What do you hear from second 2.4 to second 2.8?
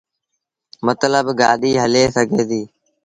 ديٚ۔